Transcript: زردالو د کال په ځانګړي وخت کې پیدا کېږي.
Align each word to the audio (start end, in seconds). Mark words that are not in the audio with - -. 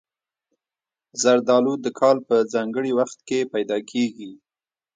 زردالو 1.21 1.73
د 1.85 1.87
کال 1.99 2.17
په 2.27 2.35
ځانګړي 2.53 2.91
وخت 2.99 3.17
کې 3.27 3.49
پیدا 3.53 3.77
کېږي. 3.91 4.31